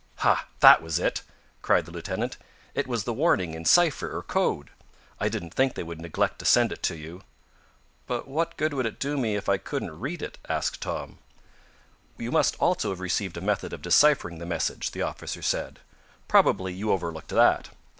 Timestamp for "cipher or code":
3.65-4.71